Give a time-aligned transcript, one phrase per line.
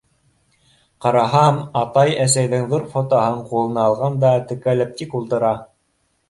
[1.05, 5.55] Ҡараһам, атай әсәйҙең ҙур фотоһын ҡулына алған да, текәлеп тик ултыра.